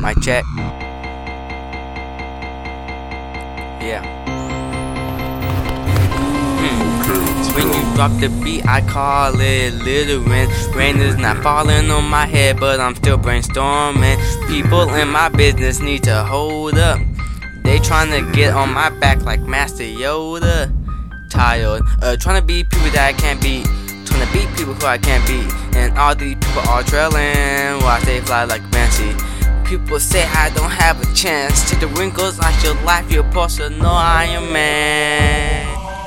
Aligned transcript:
Mic 0.00 0.18
check. 0.20 0.44
Yeah. 3.80 4.02
Hmm. 6.58 7.54
When 7.54 7.68
you 7.68 7.94
drop 7.94 8.10
the 8.20 8.28
beat, 8.42 8.66
I 8.66 8.80
call 8.80 9.40
it 9.40 9.74
little 9.74 10.20
rain. 10.24 10.96
Is 11.00 11.16
not 11.16 11.40
falling 11.44 11.88
on 11.92 12.04
my 12.06 12.26
head, 12.26 12.58
but 12.58 12.80
I'm 12.80 12.96
still 12.96 13.18
brainstorming. 13.18 14.18
People 14.48 14.92
in 14.94 15.08
my 15.08 15.28
business 15.28 15.78
need 15.78 16.02
to 16.04 16.24
hold 16.24 16.76
up. 16.76 16.98
They 17.62 17.78
trying 17.78 18.10
to 18.10 18.32
get 18.32 18.52
on 18.52 18.72
my 18.74 18.90
back 18.98 19.22
like 19.22 19.42
Master 19.42 19.84
Yoda. 19.84 20.72
Tired, 21.30 21.82
uh, 22.02 22.16
trying 22.16 22.40
to 22.40 22.46
beat 22.46 22.68
people 22.68 22.90
that 22.90 23.14
I 23.14 23.18
can't 23.18 23.40
beat. 23.40 23.68
Trying 24.16 24.28
to 24.28 24.32
beat 24.32 24.56
people 24.56 24.72
who 24.72 24.86
I 24.86 24.96
can't 24.96 25.26
beat. 25.26 25.76
And 25.76 25.98
all 25.98 26.14
these 26.14 26.36
people 26.36 26.62
are 26.70 26.82
trailing 26.82 27.82
while 27.82 28.00
they 28.06 28.20
fly 28.20 28.44
like 28.44 28.62
fancy. 28.72 29.12
People 29.68 30.00
say 30.00 30.24
I 30.24 30.48
don't 30.54 30.70
have 30.70 31.00
a 31.02 31.14
chance. 31.14 31.68
Take 31.70 31.80
the 31.80 31.88
wrinkles 31.88 32.40
out 32.40 32.64
your 32.64 32.74
life, 32.82 33.10
you're 33.12 33.24
supposed 33.24 33.58
to 33.58 33.68
know 33.68 33.92
I 33.92 34.24
am 34.24 34.50
man. 34.52 35.66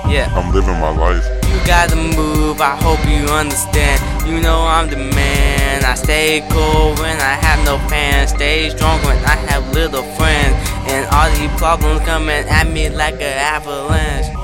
Yeah. 0.09 0.33
I'm 0.33 0.51
living 0.51 0.79
my 0.79 0.89
life. 0.89 1.23
You 1.53 1.67
gotta 1.67 1.95
move, 1.95 2.61
I 2.61 2.75
hope 2.77 2.99
you 3.05 3.31
understand. 3.31 4.01
You 4.27 4.41
know 4.41 4.61
I'm 4.61 4.89
the 4.89 4.97
man. 4.97 5.85
I 5.85 5.93
stay 5.93 6.41
cool 6.49 6.95
when 6.95 7.21
I 7.21 7.37
have 7.45 7.63
no 7.63 7.77
fans. 7.89 8.31
Stay 8.31 8.71
strong 8.71 8.99
when 9.03 9.17
I 9.17 9.35
have 9.51 9.71
little 9.71 10.03
friends. 10.17 10.55
And 10.89 11.05
all 11.13 11.29
these 11.37 11.51
problems 11.59 12.01
coming 12.05 12.47
at 12.49 12.67
me 12.67 12.89
like 12.89 13.15
an 13.15 13.37
avalanche. 13.37 14.38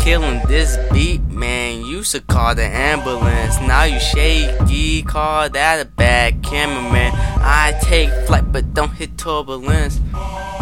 Killing 0.00 0.40
this 0.48 0.78
beat, 0.92 1.20
man. 1.28 1.84
Used 1.84 2.12
to 2.12 2.20
call 2.20 2.54
the 2.54 2.64
ambulance. 2.64 3.60
Now 3.60 3.84
you 3.84 4.00
shaky, 4.00 5.02
call 5.02 5.50
that 5.50 5.80
a 5.80 5.84
bad 5.84 6.42
cameraman. 6.42 7.12
I 7.14 7.78
take 7.82 8.08
flight 8.26 8.50
but 8.50 8.72
don't 8.72 8.92
hit 8.92 9.18
turbulence. 9.18 10.00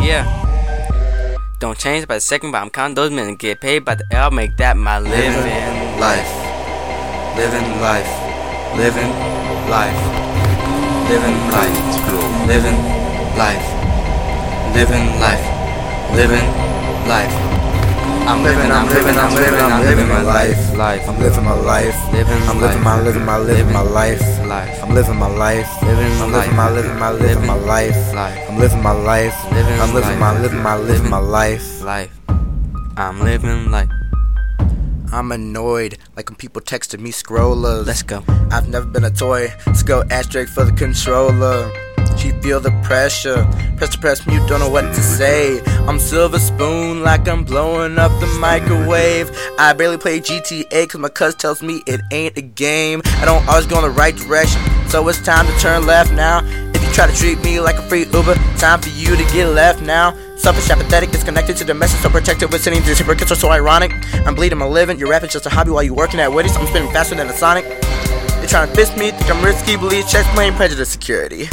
Yeah. 0.01 0.27
Don't 1.61 1.79
change 1.79 2.07
by 2.07 2.17
the 2.17 2.21
second, 2.21 2.51
but 2.51 2.63
I'm 2.63 2.71
counting 2.71 2.97
those 2.97 3.11
minutes. 3.11 3.41
Get 3.41 3.61
paid 3.61 3.85
by 3.85 3.95
the 3.95 4.05
L, 4.11 4.31
make 4.33 4.57
that 4.59 4.77
my 4.77 4.99
living. 4.99 5.35
life, 5.99 6.31
living 7.37 7.81
life, 7.81 8.11
living 8.77 9.11
life, 9.71 9.99
living 11.09 11.39
life, 11.51 11.79
living 12.47 12.79
life, 13.39 13.67
living 14.75 15.21
life, 15.21 16.15
living 16.15 17.09
life. 17.09 17.58
I'm 18.29 18.43
living, 18.43 18.71
I'm 18.71 18.87
living, 18.89 19.17
I'm 19.17 19.35
living, 19.35 19.59
I'm 19.59 19.81
living 19.81 20.09
my 20.09 20.21
life. 20.21 20.77
Life. 20.77 21.09
I'm 21.09 21.19
living 21.19 21.45
my 21.45 21.55
life. 21.55 22.13
Living 22.13 22.43
I'm 22.43 22.61
living 22.61 22.83
my, 22.83 23.01
living 23.01 23.25
my, 23.25 23.39
living 23.39 23.73
my 23.73 23.81
life. 23.81 24.21
Life. 24.47 24.83
I'm 24.83 24.95
living 24.95 25.17
my 25.17 25.29
life. 25.29 25.83
Living 25.83 26.21
I'm 26.21 26.33
living 26.33 26.55
my, 26.55 26.71
living 26.71 26.99
my, 26.99 27.11
living 27.11 27.47
my 27.47 27.55
life. 27.55 28.13
Life. 28.13 28.51
I'm 28.51 28.59
living 28.59 28.83
my 28.83 28.93
life. 28.93 29.35
Living 29.51 29.81
I'm 29.81 29.95
living 29.95 30.19
my, 30.19 30.39
living 30.39 30.63
my, 30.63 30.77
living 30.77 31.11
my 31.11 31.19
life. 31.19 31.83
Life. 31.83 32.21
I'm 32.99 33.19
living 33.23 33.71
life. 33.71 33.89
I'm 35.11 35.33
annoyed, 35.33 35.97
like 36.15 36.29
when 36.29 36.37
people 36.37 36.61
texted 36.61 37.01
me 37.01 37.13
scrollers. 37.13 37.87
Let's 37.87 38.03
go. 38.03 38.23
I've 38.51 38.69
never 38.69 38.85
been 38.85 39.05
a 39.05 39.11
toy. 39.11 39.55
Let's 39.67 39.83
go 39.83 40.05
asterisk 40.11 40.53
for 40.53 40.65
the 40.65 40.73
controller. 40.73 41.73
She 42.19 42.33
feel 42.43 42.61
the 42.61 42.73
pressure. 42.83 43.47
Press 43.77 43.91
to 43.91 43.99
press 43.99 44.27
mute, 44.27 44.47
don't 44.49 44.59
know 44.59 44.69
what 44.69 44.83
to 44.83 45.01
say. 45.01 45.61
I'm 45.87 46.01
silver 46.01 46.39
spoon 46.39 47.03
like 47.03 47.29
I'm 47.29 47.45
blowing 47.45 47.97
up 47.97 48.11
the 48.21 48.27
microwave. 48.41 49.31
I 49.59 49.73
barely 49.73 49.99
play 49.99 50.19
GTA 50.21 50.89
cause 50.89 51.01
my 51.01 51.09
cuz 51.09 51.35
tells 51.37 51.63
me 51.63 51.83
it 51.87 52.01
ain't 52.11 52.37
a 52.37 52.43
game. 52.43 53.03
I 53.05 53.25
don't 53.25 53.47
always 53.49 53.67
go 53.67 53.77
in 53.77 53.83
the 53.83 53.91
right 53.91 54.17
direction. 54.17 54.61
So 54.89 55.07
it's 55.09 55.23
time 55.23 55.47
to 55.47 55.59
turn 55.59 55.87
left 55.87 56.13
now. 56.13 56.43
If 56.75 56.83
you 56.83 56.91
try 56.93 57.07
to 57.07 57.15
treat 57.15 57.41
me 57.45 57.61
like 57.61 57.77
a 57.77 57.83
free 57.83 58.05
Uber, 58.07 58.35
time 58.57 58.81
for 58.81 58.89
you 58.91 59.15
to 59.15 59.25
get 59.33 59.47
left 59.49 59.81
now. 59.83 60.17
Selfish, 60.37 60.71
apathetic, 60.71 61.11
disconnected 61.11 61.57
to 61.59 61.65
the 61.65 61.75
message, 61.75 62.01
so 62.01 62.09
protected 62.11 62.51
with 62.53 62.63
sending 62.63 62.83
these 62.83 62.99
hypocrites 62.99 63.31
are 63.31 63.37
so 63.37 63.51
ironic. 63.51 63.93
I'm 64.27 64.35
bleeding 64.35 64.59
my 64.59 64.67
living, 64.67 64.99
your 64.99 65.09
rapping's 65.09 65.33
just 65.33 65.47
a 65.47 65.51
hobby 65.51 65.71
while 65.71 65.83
you 65.83 65.95
working 65.95 66.21
at 66.21 66.33
Witty's. 66.33 66.57
I'm 66.57 66.67
spinning 66.67 66.91
faster 66.93 67.15
than 67.15 67.29
a 67.29 67.33
Sonic. 67.33 67.65
Trying 68.49 68.71
to 68.71 68.75
fist 68.75 68.97
me, 68.97 69.11
think 69.11 69.31
I'm 69.31 69.45
risky, 69.45 69.77
believe 69.77 70.09
checks, 70.09 70.27
plain 70.35 70.55
prejudice, 70.55 70.89
security. 70.89 71.49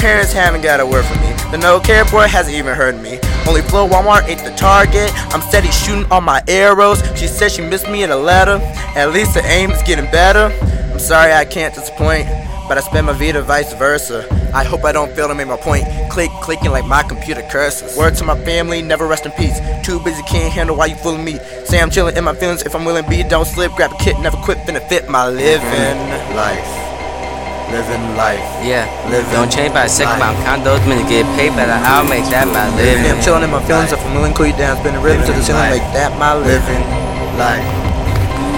Parents 0.00 0.32
haven't 0.32 0.62
got 0.62 0.80
a 0.80 0.84
word 0.84 1.04
for 1.04 1.14
me. 1.20 1.32
The 1.52 1.58
no 1.58 1.78
care 1.78 2.04
boy 2.06 2.26
hasn't 2.26 2.56
even 2.56 2.74
heard 2.74 3.00
me. 3.00 3.20
Only 3.46 3.62
flow 3.62 3.88
Walmart 3.88 4.28
ain't 4.28 4.42
the 4.42 4.52
target. 4.56 5.12
I'm 5.32 5.42
steady 5.42 5.70
shooting 5.70 6.10
all 6.10 6.20
my 6.20 6.42
arrows. 6.48 7.02
She 7.16 7.28
said 7.28 7.52
she 7.52 7.62
missed 7.62 7.88
me 7.88 8.02
in 8.02 8.10
a 8.10 8.16
letter. 8.16 8.58
At 8.96 9.12
least 9.12 9.34
the 9.34 9.44
aim 9.44 9.70
is 9.70 9.80
getting 9.84 10.10
better. 10.10 10.52
I'm 10.92 10.98
sorry 10.98 11.32
I 11.32 11.44
can't 11.44 11.72
disappoint, 11.72 12.26
but 12.70 12.78
I 12.78 12.82
spend 12.82 13.08
my 13.08 13.12
Vita 13.12 13.42
vice 13.42 13.74
versa. 13.74 14.22
I 14.54 14.62
hope 14.62 14.84
I 14.84 14.92
don't 14.92 15.10
fail 15.10 15.26
to 15.26 15.34
make 15.34 15.48
my 15.48 15.56
point. 15.56 15.82
Click, 16.08 16.30
clicking 16.38 16.70
like 16.70 16.86
my 16.86 17.02
computer 17.02 17.42
curses. 17.50 17.98
Word 17.98 18.14
to 18.22 18.24
my 18.24 18.38
family, 18.46 18.80
never 18.80 19.08
rest 19.08 19.26
in 19.26 19.32
peace. 19.32 19.58
Too 19.82 19.98
busy, 19.98 20.22
can't 20.22 20.54
handle 20.54 20.76
why 20.76 20.86
you 20.86 20.94
fooling 20.94 21.24
me. 21.24 21.42
Say 21.66 21.82
I'm 21.82 21.90
chilling 21.90 22.16
in 22.16 22.22
my 22.22 22.32
feelings 22.32 22.62
if 22.62 22.76
I'm 22.76 22.84
willing 22.84 23.02
be. 23.10 23.24
Don't 23.24 23.44
slip, 23.44 23.74
grab 23.74 23.90
a 23.90 23.98
kit, 23.98 24.20
never 24.20 24.36
quit, 24.36 24.58
finna 24.58 24.78
fit 24.88 25.10
my 25.10 25.28
living 25.28 25.98
life. 26.38 26.70
Living 27.74 28.14
life. 28.14 28.38
Yeah. 28.62 28.86
Living 29.10 29.34
Don't 29.34 29.50
change 29.50 29.74
by 29.74 29.82
the 29.82 29.88
second, 29.90 30.22
but 30.22 30.30
I'm 30.30 30.38
counting 30.46 30.62
those 30.62 30.86
minutes. 30.86 31.10
Get 31.10 31.26
paid 31.34 31.50
by 31.58 31.66
the 31.66 31.74
hour, 31.74 32.06
make 32.06 32.22
that 32.30 32.46
my 32.46 32.70
Living, 32.78 33.02
living. 33.02 33.18
I'm 33.18 33.18
chilling 33.18 33.42
in 33.42 33.50
my 33.50 33.66
feelings. 33.66 33.90
If 33.90 33.98
I'm 34.06 34.14
willing, 34.14 34.32
cool 34.32 34.46
you 34.46 34.54
down, 34.54 34.78
spinning 34.78 35.02
rhythms 35.02 35.26
to 35.26 35.34
the 35.34 35.42
ceiling, 35.42 35.74
make 35.74 35.90
that 35.90 36.14
my 36.22 36.38
living 36.38 36.86
life. 37.34 37.66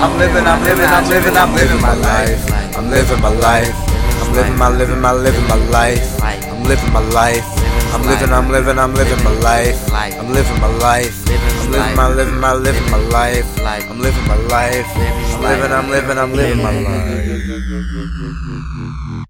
I'm 0.04 0.12
living, 0.20 0.44
I'm 0.44 0.60
living, 0.68 0.84
I'm 0.84 1.08
living, 1.08 1.32
I'm 1.32 1.54
living 1.56 1.80
my 1.80 1.96
life. 1.96 2.44
I'm 2.76 2.90
living 2.92 3.20
my 3.24 3.32
life. 3.40 3.72
I'm 4.22 4.32
living 4.32 4.56
my, 4.56 4.68
living 4.68 5.00
my, 5.00 5.12
living 5.12 5.46
my 5.48 5.56
life. 5.70 6.22
I'm 6.22 6.62
living 6.62 6.92
my 6.92 7.00
life. 7.10 7.44
I'm 7.92 8.02
living, 8.02 8.32
I'm 8.32 8.48
living, 8.50 8.78
I'm 8.78 8.94
living 8.94 9.22
my 9.24 9.30
life. 9.40 9.92
I'm 9.92 10.32
living 10.32 10.60
my 10.60 10.68
life. 10.78 11.26
I'm 11.28 11.70
living 11.70 11.96
my, 11.96 12.08
living 12.08 12.40
my, 12.40 12.52
living 12.54 12.90
my 12.90 12.98
life. 13.10 13.58
I'm 13.90 13.98
living 13.98 14.26
my 14.28 14.36
life. 14.46 14.86
I'm 14.96 15.42
living, 15.42 15.72
I'm 15.72 15.90
living, 15.90 16.18
I'm 16.18 16.32
living 16.32 16.62
my 16.62 16.70
life. 19.18 19.26